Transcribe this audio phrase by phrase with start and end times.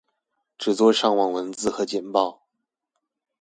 [0.57, 2.39] 只做上網文字和簡報